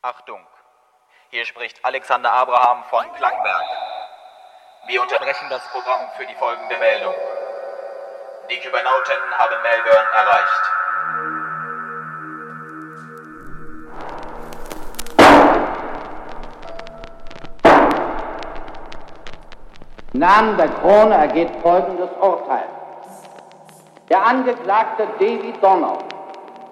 [0.00, 0.38] Achtung,
[1.30, 3.64] hier spricht Alexander Abraham von Klangberg.
[4.86, 7.14] Wir unterbrechen das Programm für die folgende Meldung.
[8.48, 10.70] Die Kybernauten haben Melbourne erreicht.
[20.12, 22.68] Im Namen der Krone ergeht folgendes Urteil.
[24.08, 25.98] Der Angeklagte David Donner,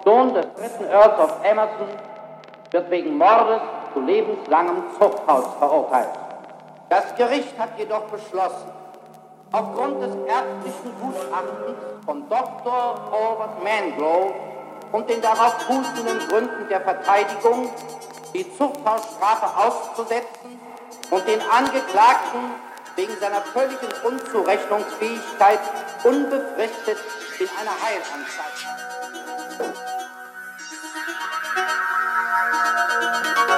[0.05, 1.89] Sohn des dritten Earls of Emerson,
[2.71, 3.61] wird wegen Mordes
[3.93, 6.09] zu lebenslangem Zuchthaus verurteilt.
[6.89, 8.71] Das Gericht hat jedoch beschlossen,
[9.51, 12.95] aufgrund des ärztlichen Gutachtens von Dr.
[13.11, 14.33] Albert Manglow
[14.91, 17.69] und den darauf fußenden Gründen der Verteidigung
[18.33, 20.59] die Zuchthausstrafe auszusetzen
[21.11, 22.51] und den Angeklagten
[22.95, 25.59] wegen seiner völligen Unzurechnungsfähigkeit
[26.03, 26.97] unbefristet
[27.39, 28.67] in einer Heilanstalt.
[33.47, 33.53] Die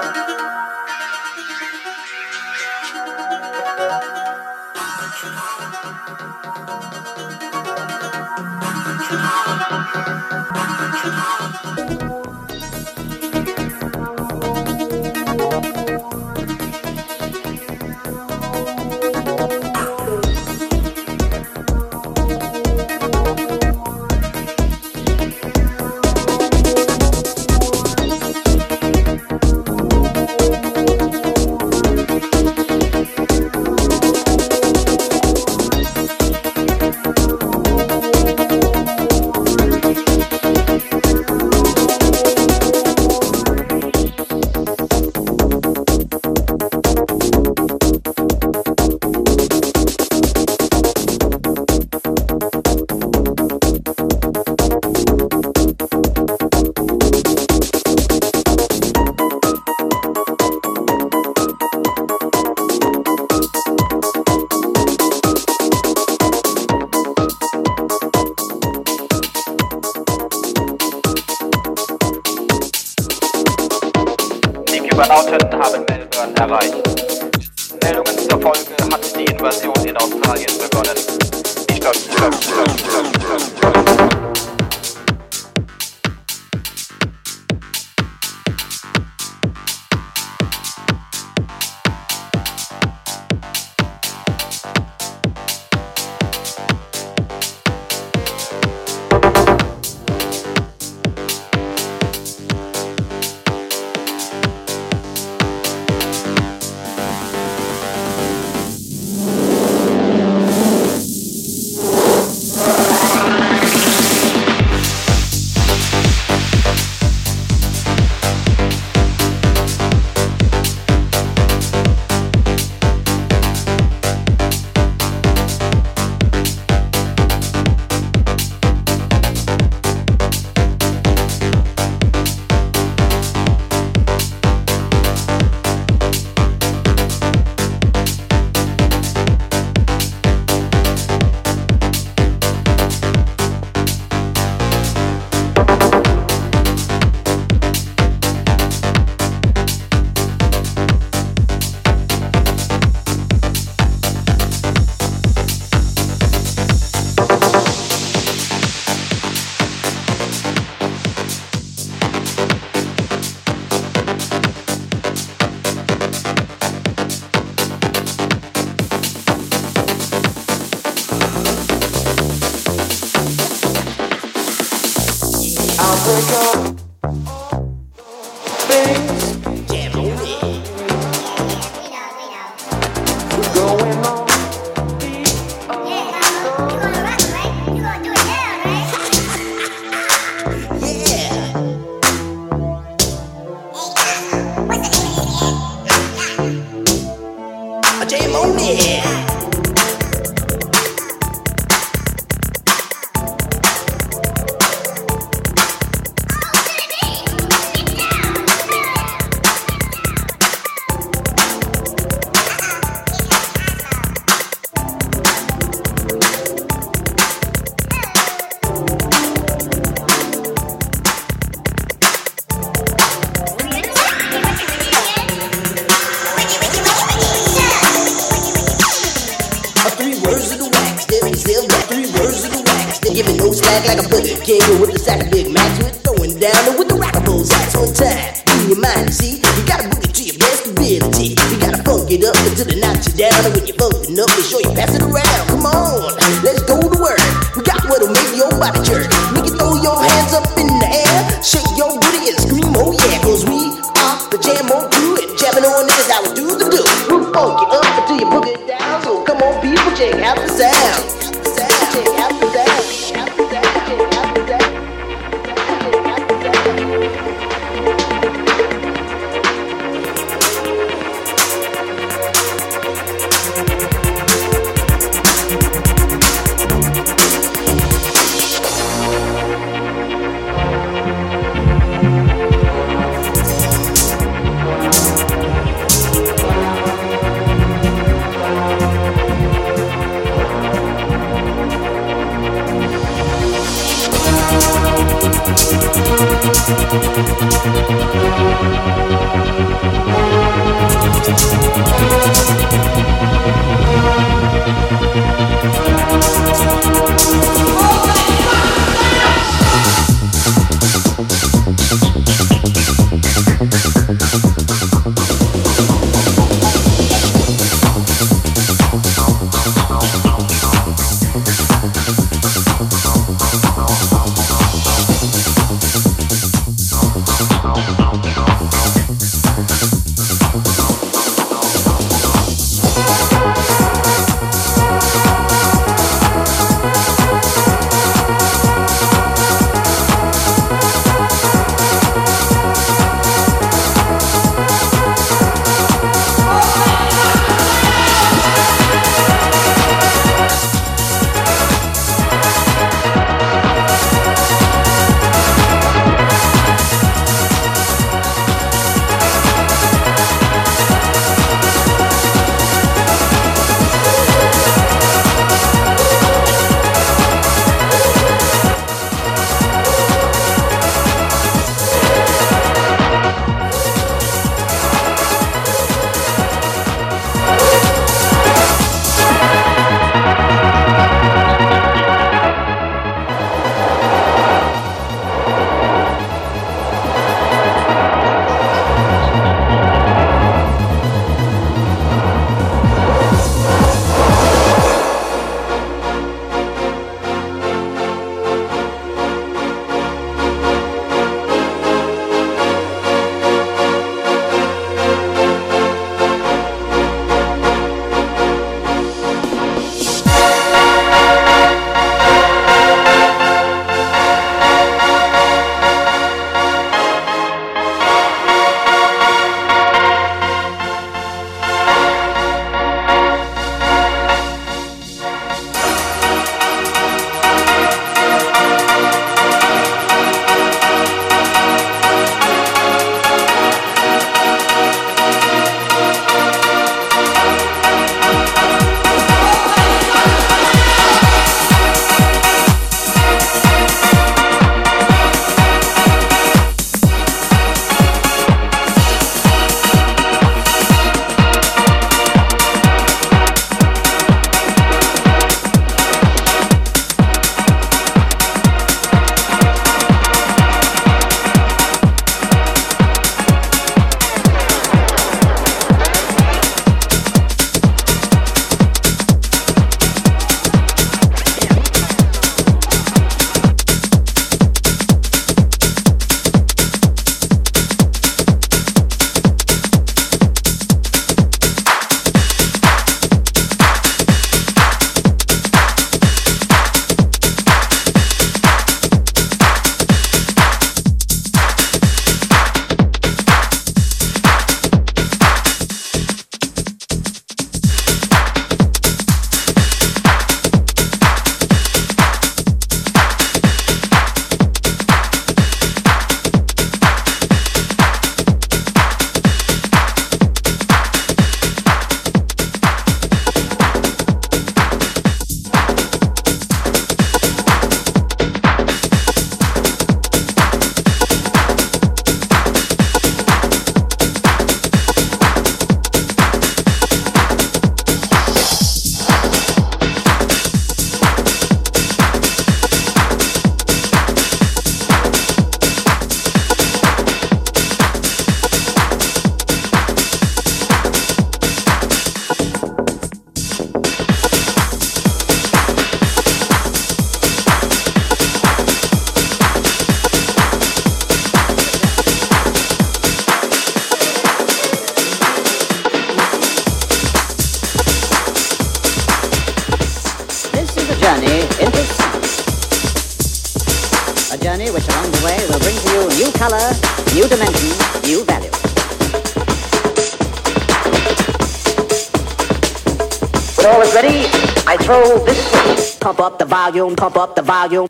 [576.90, 578.09] volume, pump up the volume.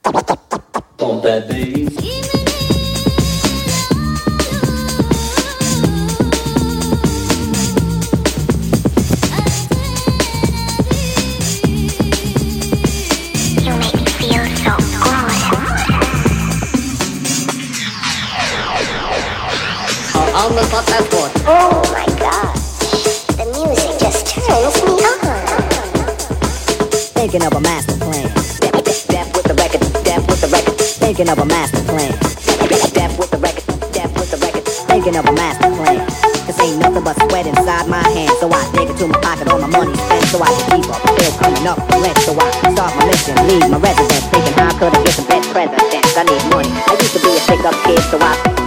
[35.09, 36.05] Thinking of a master plan.
[36.45, 38.37] This ain't nothing but sweat inside my hands.
[38.39, 40.25] So I dig into my pocket, all my money spent.
[40.25, 42.17] So I can keep up, still coming up for rent.
[42.19, 44.25] So I start my mission, leave my residence.
[44.29, 46.15] Thinking how could I get the best presidents?
[46.15, 46.69] I need money.
[46.85, 48.58] I used to be a pick up kid, so I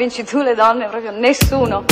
[0.00, 0.86] convinci tu le donne?
[0.86, 1.84] Proprio nessuno.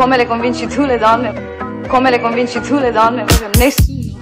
[0.00, 1.82] Come le convinci tu le donne?
[1.86, 3.22] Come le convinci tu le donne?
[3.24, 4.18] Proprio nessuno.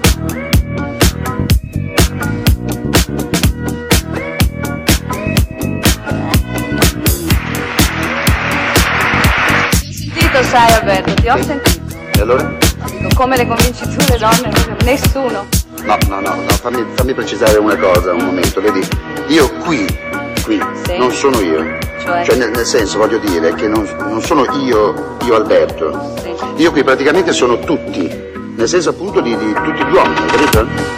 [9.78, 11.96] Ti ho sentito, sai Alberto, ti ho sentito.
[12.16, 12.52] E allora?
[12.90, 14.48] Dico, come le convinci tu le donne?
[14.48, 15.46] Proprio nessuno.
[15.84, 18.86] No, no, no, no, fammi, fammi precisare una cosa, un momento, vedi?
[19.28, 19.86] Io qui,
[20.44, 20.98] qui, Sì.
[20.98, 21.78] non sono io.
[22.24, 22.36] Cioè?
[22.36, 26.14] nel, nel senso, voglio dire, che non, non sono io, io Alberto.
[26.22, 26.62] Sì.
[26.62, 28.08] Io qui praticamente sono tutti,
[28.56, 30.96] nel senso appunto di, di tutti gli uomini, capito?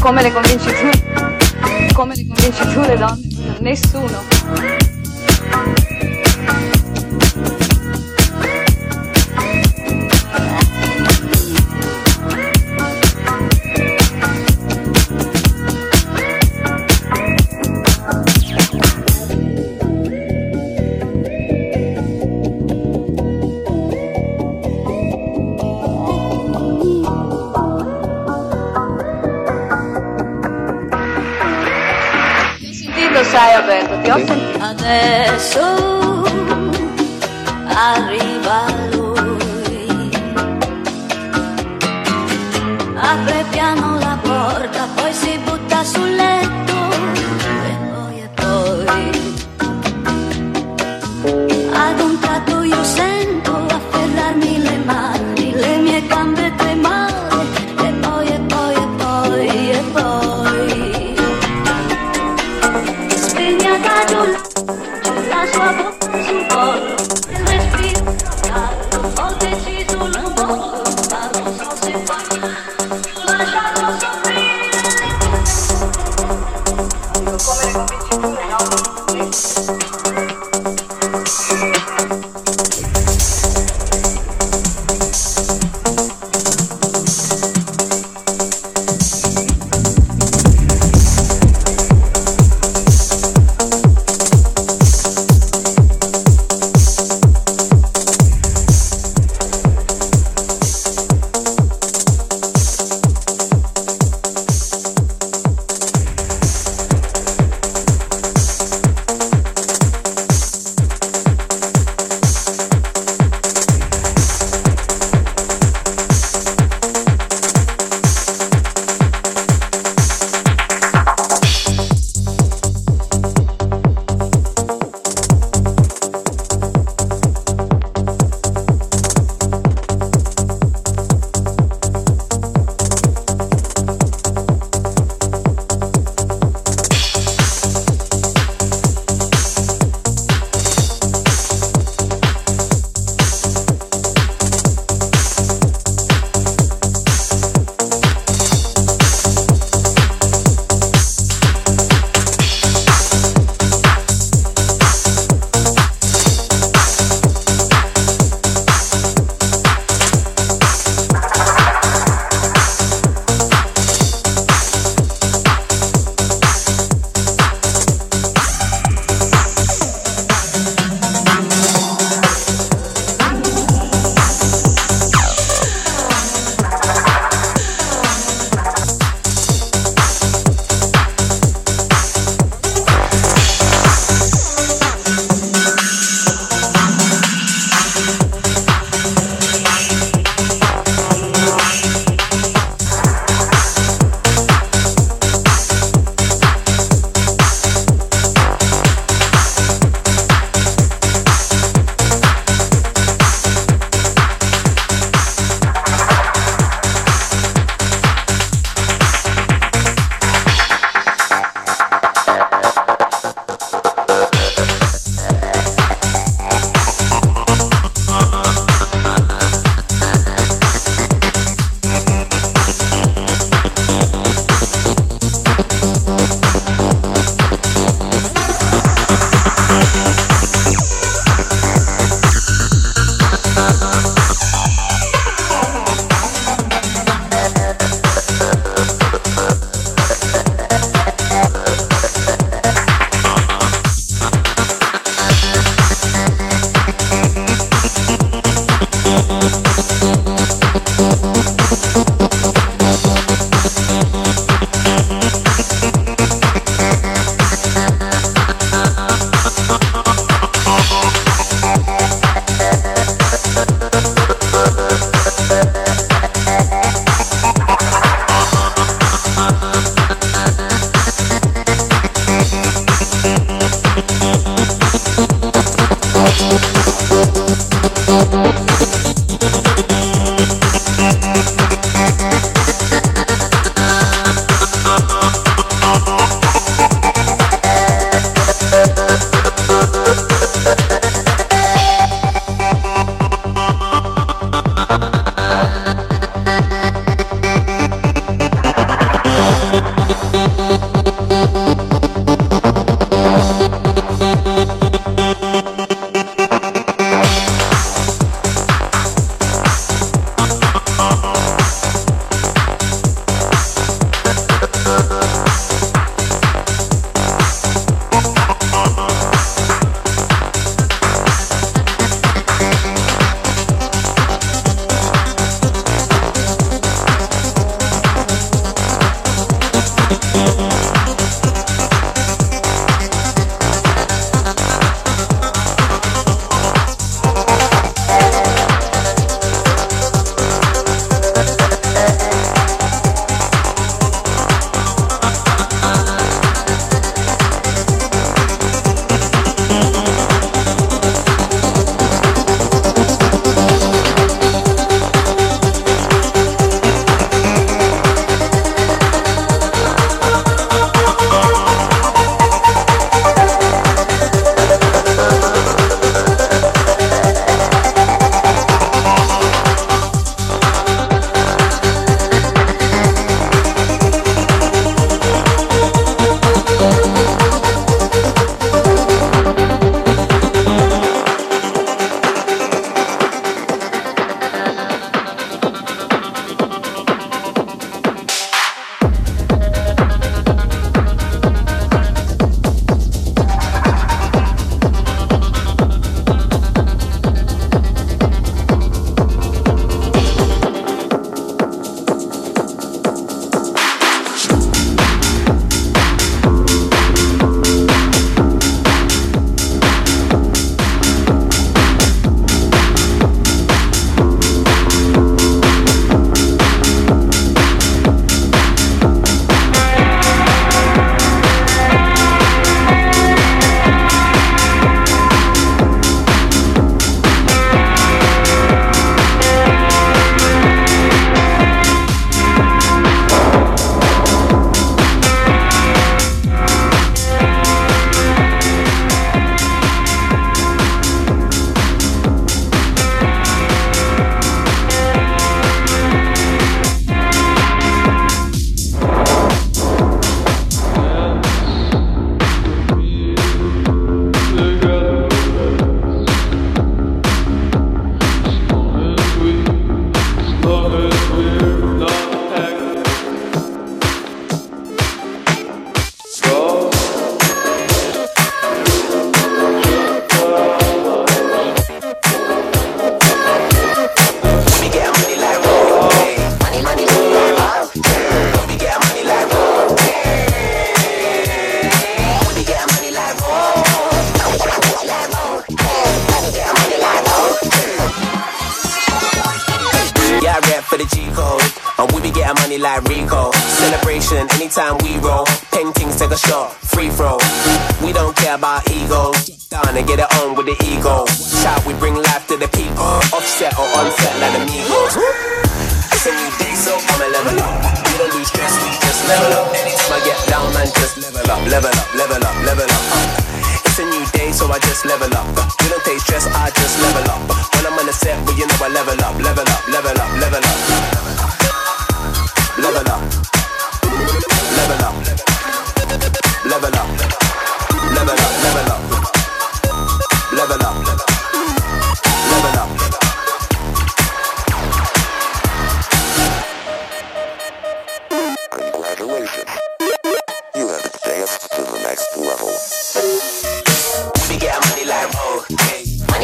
[0.00, 1.92] Come le convinci tu?
[1.94, 3.58] Come le convinci tu le donne?
[3.58, 4.79] Nessuno.
[35.40, 35.79] Adesso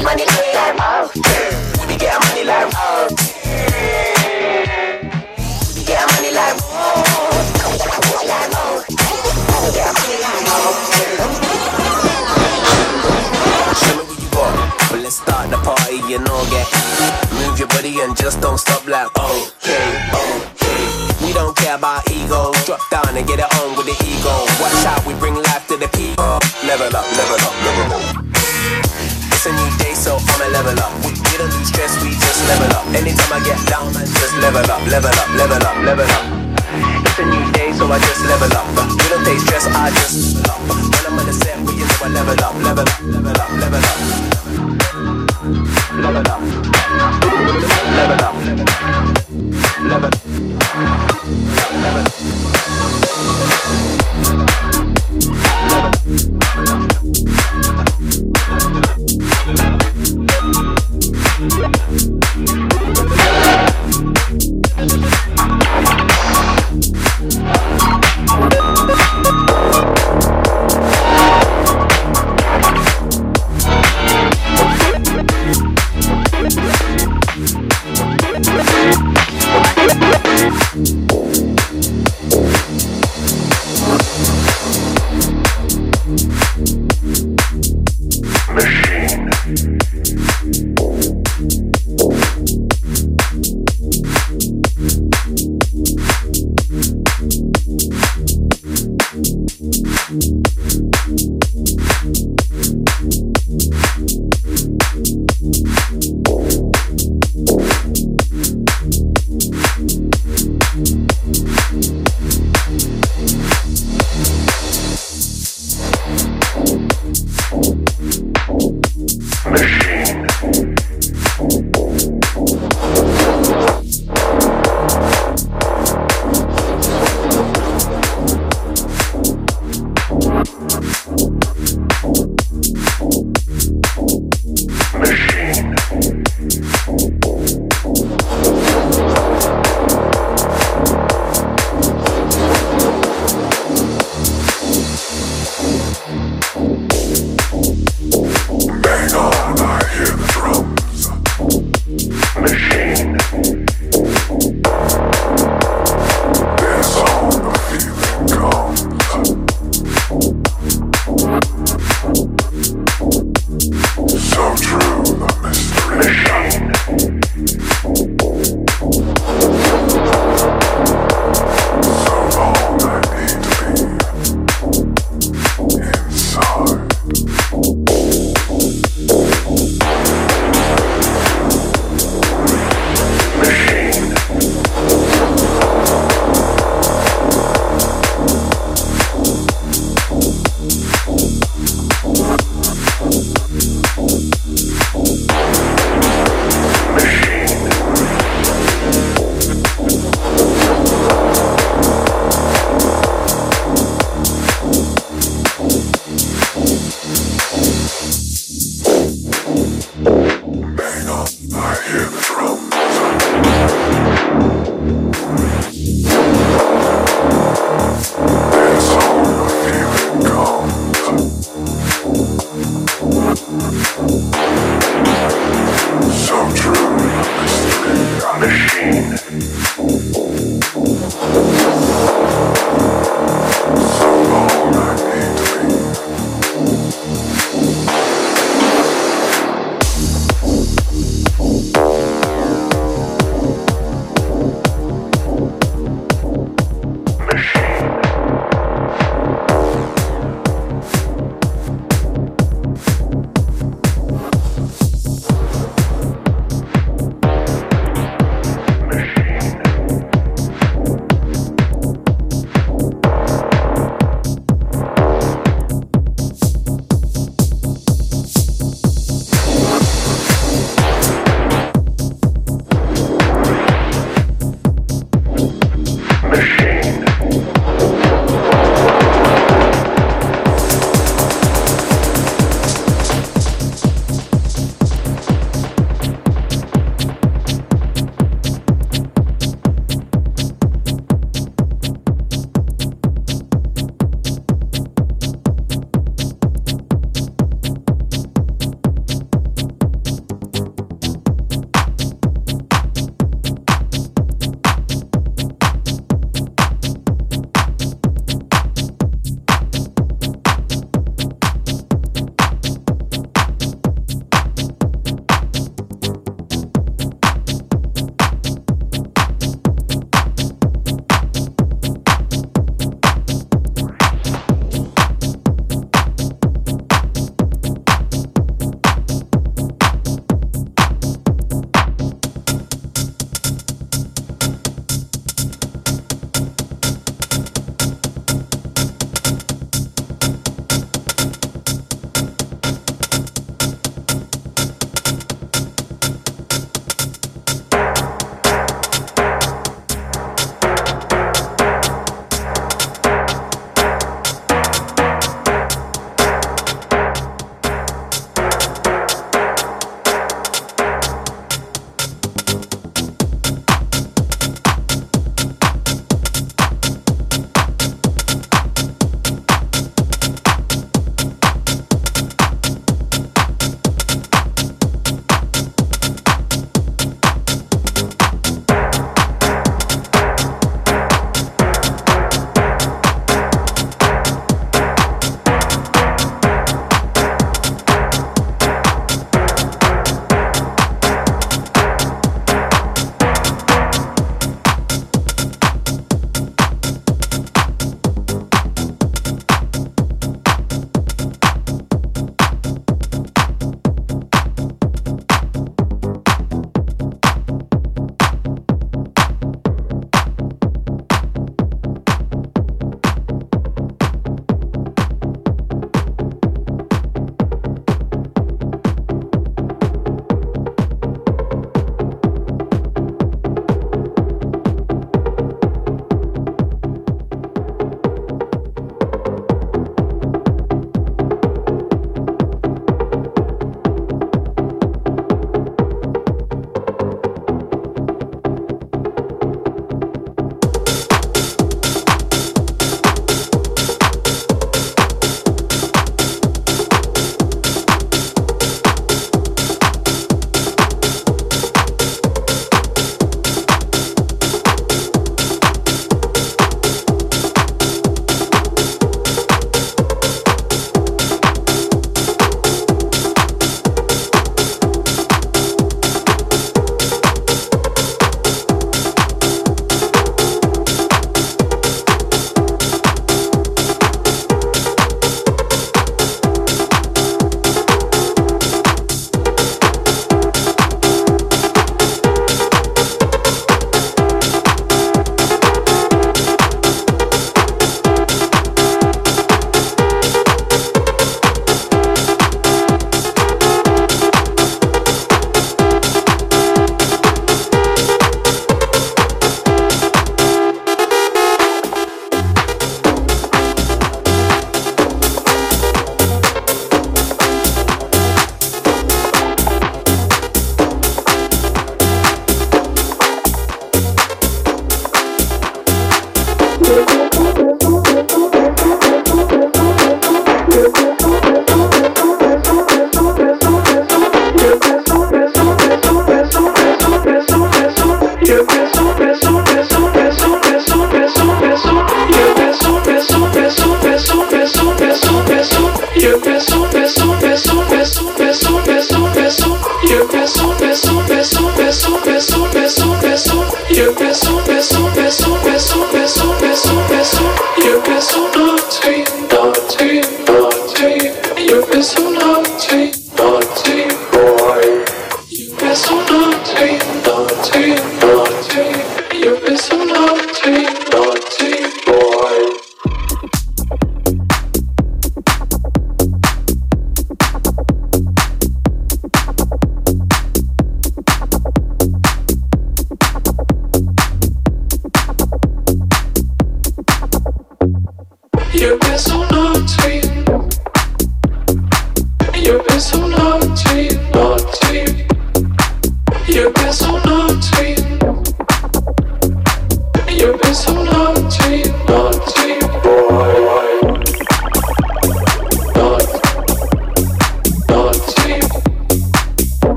[0.00, 0.24] money, money,
[0.54, 1.10] like oh.
[1.88, 3.08] We get money like oh.
[5.76, 7.02] We get money like oh.
[8.88, 10.72] We get money like oh.
[13.76, 14.56] Show me who you are,
[14.90, 16.66] but let's start the party and all get.
[17.32, 21.26] Move your body and just don't stop like okay, okay.
[21.26, 22.52] We don't care about ego.
[22.64, 24.32] Drop down and get it on with the ego.
[24.60, 26.38] Watch out, we bring life to the people.
[26.66, 28.21] Level up, level up, level up.
[29.42, 30.94] It's a new day, so I'ma level up.
[31.02, 32.86] We, we don't lose stress, we just level up.
[32.94, 36.30] Anytime I get down, man, just level up, level up, level up, level up.
[37.02, 38.70] It's a new day, so I just level up.
[38.70, 40.86] We don't take stress, I just level up.
[40.94, 43.82] When I'm on the set, we know I level up, level up, level up, level
[43.82, 43.98] up.
[45.90, 46.38] Level up.
[46.38, 47.18] Level up.
[47.98, 48.38] Level up.
[49.90, 50.22] Level up.
[56.12, 56.41] Machine.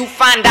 [0.00, 0.49] you find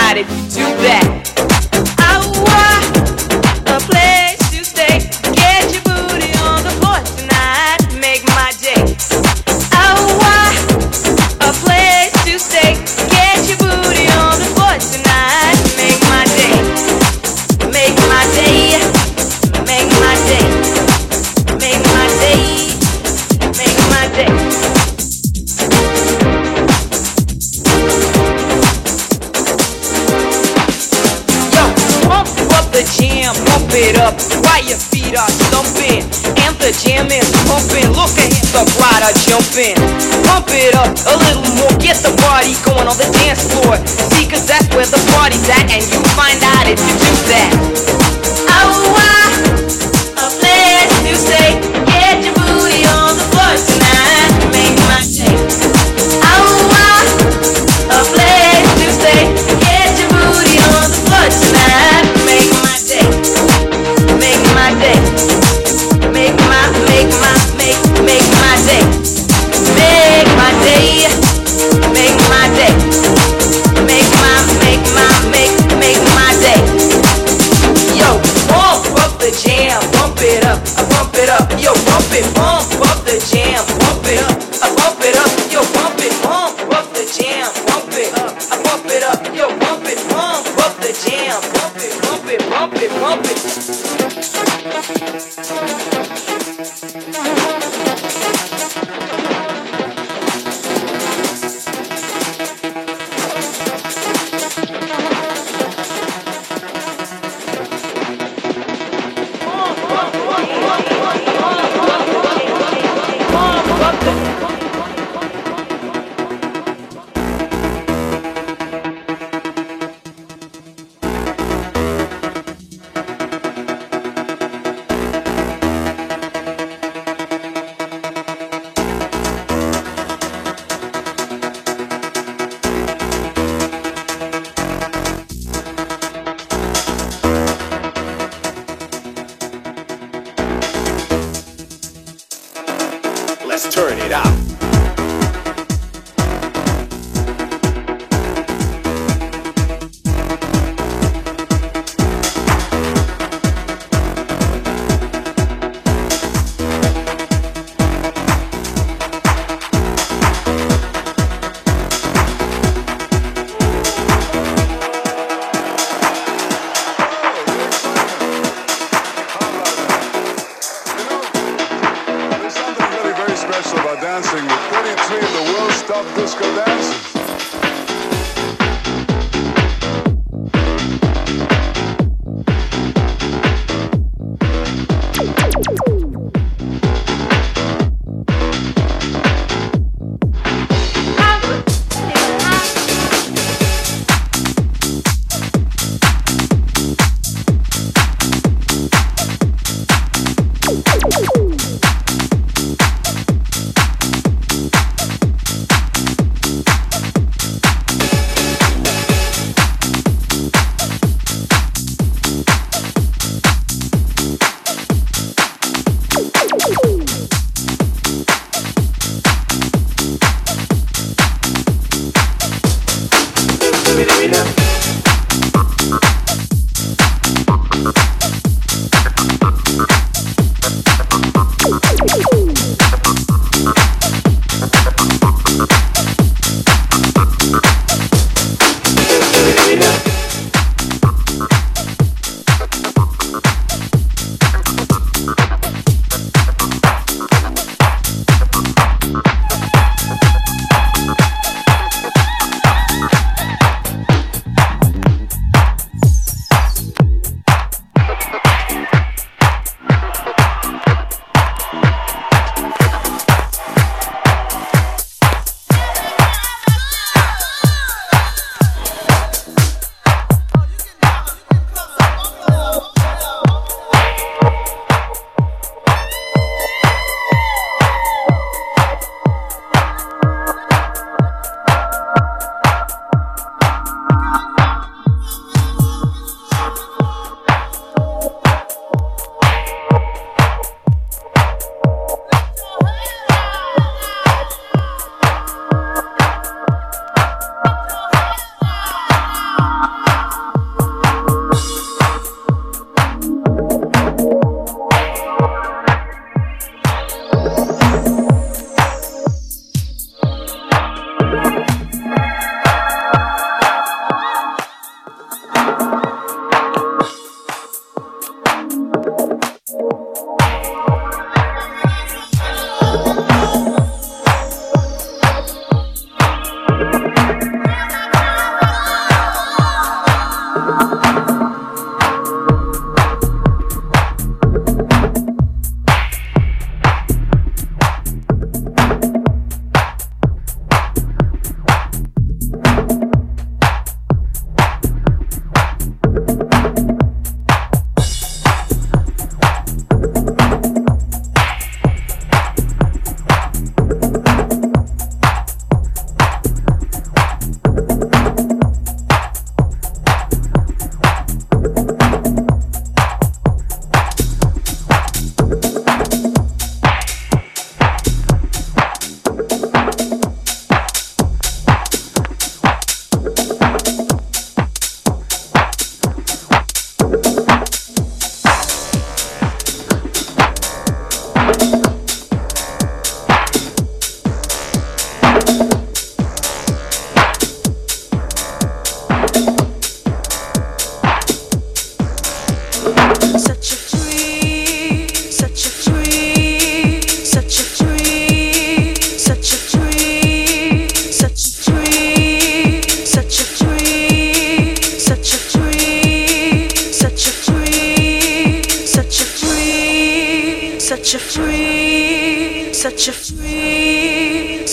[173.61, 177.18] special about dancing with 43 of the world's top disco dancers.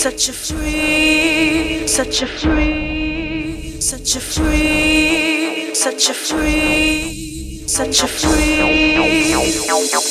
[0.09, 9.33] such a free, such a free, such a free, such a free, such a free.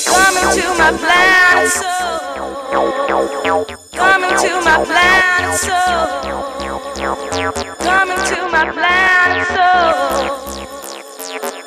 [0.05, 2.19] Come into my planet soul.
[3.93, 5.79] Come into my planet soul.
[7.79, 9.95] Come into my planet soul.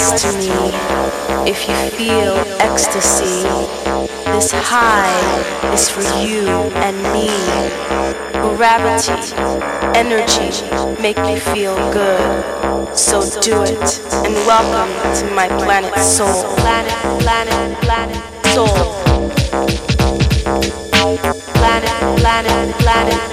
[0.00, 0.72] To me
[1.48, 3.42] if you feel ecstasy.
[4.32, 5.12] This high
[5.74, 6.48] is for you
[6.80, 7.28] and me.
[8.56, 9.12] Gravity,
[9.94, 10.50] energy,
[11.02, 12.96] make you feel good.
[12.96, 14.90] So do it and welcome
[15.20, 16.44] to my planet soul.
[16.56, 18.16] Planet, planet, planet,
[18.54, 18.66] soul.
[21.52, 22.76] Planet, planet.
[22.78, 23.29] Planet,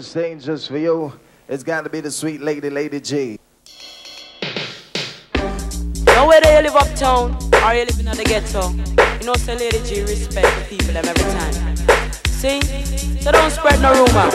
[0.00, 1.12] on stage just for you.
[1.46, 3.38] It's got to be the sweet lady, Lady G.
[6.06, 8.70] Now whether you live uptown or you live in the ghetto,
[9.20, 11.69] you know say Lady G respect the people every time.
[12.40, 12.58] See?
[13.20, 14.30] So don't spread no rumor.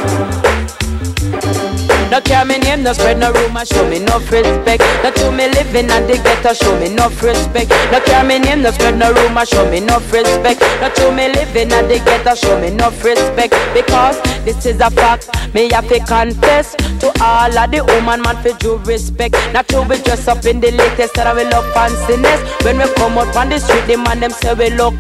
[2.12, 4.84] No care me name, no spread no rumor, show me no respect.
[5.04, 7.72] No to me living at the ghetto, show me no respect.
[7.92, 10.62] No care me name, no spread no rumor, show me no respect.
[10.82, 13.56] No to me living at the ghetto, show me no respect.
[13.74, 18.38] Because this is a fact, me have to confess to all of the woman man
[18.44, 19.34] for due respect.
[19.52, 22.40] Not to be dressed up in the latest that I will look fanciness.
[22.64, 24.94] When we come out on the street, the man them say we look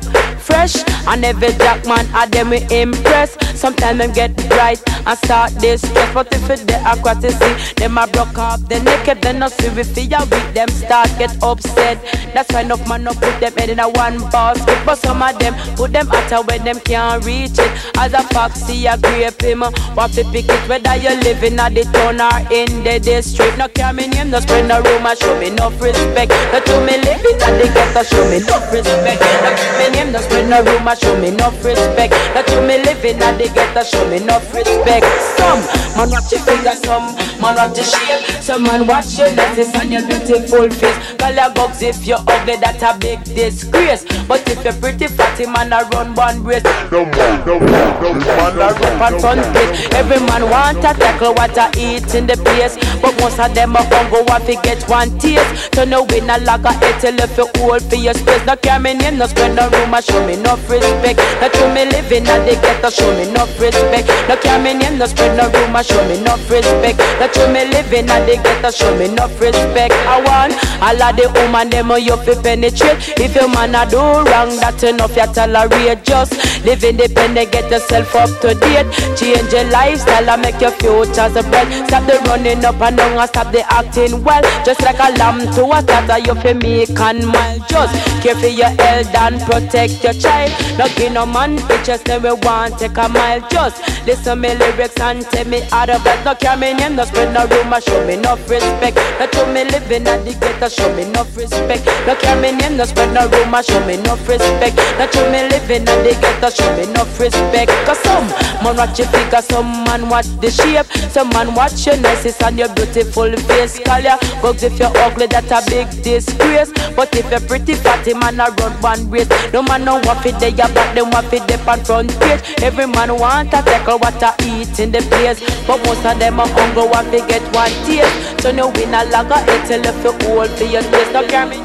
[0.46, 0.76] fresh.
[1.08, 3.38] And every jack man at them we impress.
[3.60, 6.14] Sometimes them get bright and start this stress.
[6.14, 6.80] But if it they
[7.22, 10.70] the sea them a broke up the naked then no see we feel weak them
[10.70, 11.98] start get upset.
[12.34, 14.78] That's why enough man no put them head in a one basket.
[14.86, 17.72] But some of them put them out where them can't reach it.
[17.98, 19.64] As a foxy a grape him
[19.96, 23.58] what to pick it whether you living at the town or in the district?
[23.58, 25.16] No care me name no spread no rumor.
[25.16, 26.32] Show me no respect.
[26.52, 28.04] No to me living at the ghetto.
[28.04, 29.22] Show me no respect.
[29.22, 32.14] No give me name no spread no rumor show me no respect.
[32.36, 35.06] No to me living at the ghetto show me no respect.
[35.38, 35.62] Some
[35.96, 38.44] man watch your figure some man watch your shape.
[38.44, 40.98] Some man watch your lenses and your beautiful face.
[41.18, 44.06] Call your bugs if you're ugly that's a big disgrace.
[44.28, 48.14] But if you're pretty fatty man a run one brace no more no more no
[48.14, 52.38] more man a run page every man want to tackle what I eat in the
[52.38, 52.78] place.
[53.02, 55.76] But most of them are gonna go to get one taste.
[55.76, 58.46] So no win a lager it till if you hold for your space.
[58.46, 61.20] No care me name no spread no rumor show me no respect.
[61.42, 64.08] No to me living at the ghetto show me no respect.
[64.28, 67.00] No care me name no spread no rumor show me no respect.
[67.20, 69.94] No to me living at the ghetto show me no respect.
[70.06, 73.18] I want all of the woman them you fi penetrate.
[73.20, 76.34] If your man a do wrong that enough you tolerate just
[76.66, 78.88] live independent get yourself up to date.
[79.18, 83.30] Change your lifestyle and make your future's bright stop the running up and down and
[83.30, 84.42] stop the acting well.
[84.66, 88.48] Just like a lamb to a slaughter you fi make and mile just care for
[88.48, 90.54] your health and protect your child.
[90.78, 93.42] No give no man pictures never want take a mile.
[93.50, 97.06] Just listen me lyrics and tell me how to best no care me name no
[97.06, 98.98] spread no rumor show me no respect.
[99.20, 101.86] No to me living at the ghetto show me no respect.
[102.06, 104.78] No care me name no spread no rumor show me no respect.
[105.02, 107.72] No to me living at the ghetto show me no respect.
[107.90, 108.28] Cause some
[108.62, 110.86] man watch your figure some man watch the shape.
[111.10, 113.80] Some man watch your niceness and your beautiful face.
[113.80, 116.72] Call ya if you're ugly that's a big disgrace.
[116.96, 119.30] But if you're pretty fatty man a run one race.
[119.52, 122.88] No man no want fit there but them want fit there on front page every
[122.88, 126.48] man want to tackle what I eat in the place but most of them are
[126.48, 130.50] hungry to get one taste so no win a lager it till if you hold
[130.52, 131.58] for your taste no care me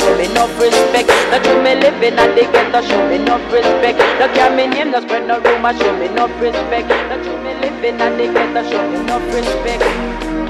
[0.00, 1.08] show me no respect.
[1.30, 3.98] No do me living at the ghetto, show me no respect.
[4.18, 6.88] No care me name, no spread no rumor, show me no respect.
[6.88, 10.49] No do me living at the ghetto, show me no respect.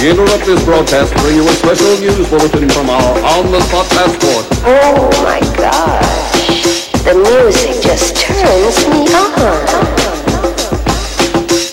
[0.00, 4.48] We interrupt this broadcast to bring you a special news bulletin from our on-the-spot passport.
[4.64, 6.88] Oh my gosh.
[7.04, 9.36] The music just turns me on.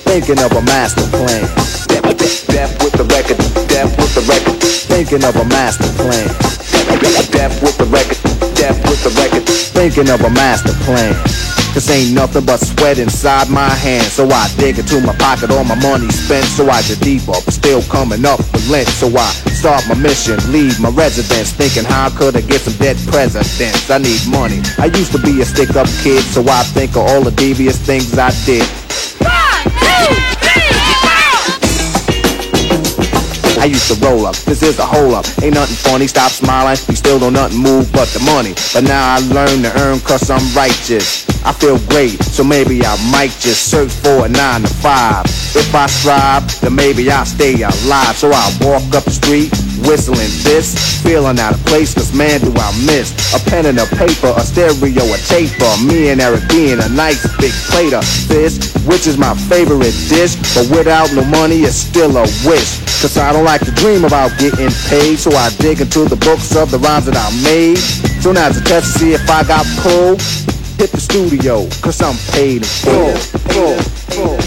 [0.04, 1.48] Thinking of a master plan.
[2.52, 3.38] Death with the record,
[3.72, 4.60] death with the record,
[4.91, 6.28] Thinking of a master plan.
[7.32, 8.20] death with the record,
[8.56, 9.48] death with the record.
[9.48, 11.16] Thinking of a master plan.
[11.78, 14.14] This ain't nothing but sweat inside my hands.
[14.14, 16.45] So I dig into my pocket, all my money spent.
[16.45, 18.88] So I get deeper, but still coming up with lint.
[18.88, 21.54] So I start my mission, leave my residence.
[21.54, 23.91] Thinking how could I get some dead presidents?
[23.91, 24.60] I need money.
[24.80, 27.78] I used to be a stick up kid, so I think of all the devious
[27.78, 28.66] things I did.
[33.62, 35.26] I used to roll up, this is a hole up.
[35.44, 36.78] Ain't nothing funny, stop smiling.
[36.90, 38.56] You still don't nothing move but the money.
[38.74, 41.27] But now I learn to earn cause I'm righteous.
[41.43, 45.26] I feel great, so maybe I might just search for a nine to five.
[45.55, 48.15] If I strive, then maybe I'll stay alive.
[48.15, 49.49] So I walk up the street,
[49.88, 53.85] whistling this, feeling out of place, cause man do I miss a pen and a
[53.97, 55.73] paper, a stereo, a tape, taper.
[55.85, 56.72] Me and Eric B.
[56.72, 60.35] and a nice big plate of fish, which is my favorite dish.
[60.55, 62.81] But without no money, it's still a wish.
[63.01, 66.55] Cause I don't like to dream about getting paid, so I dig into the books
[66.55, 67.77] of the rhymes that I made.
[68.22, 70.22] So now it's a test to see if I got pulled.
[70.78, 73.16] Hit the studio, cause I'm paid in full.
[73.49, 73.78] full,
[74.14, 74.38] full.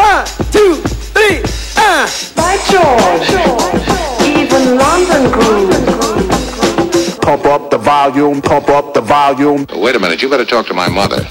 [0.00, 0.76] One, two,
[1.10, 1.42] three,
[1.76, 2.06] ah!
[2.36, 3.30] By George.
[4.22, 7.20] Even London groove.
[7.20, 9.66] Pump up the volume, pump up the volume.
[9.74, 11.26] Wait a minute, you better talk to my mother.